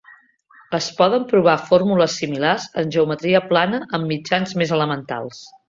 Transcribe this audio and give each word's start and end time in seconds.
Es 0.77 0.87
poden 1.01 1.27
provar 1.33 1.55
fórmules 1.67 2.17
similars 2.23 2.67
en 2.83 2.95
geometria 2.97 3.45
plana 3.53 3.83
amb 3.99 4.13
mitjans 4.15 4.59
més 4.63 4.77
elementals. 4.81 5.47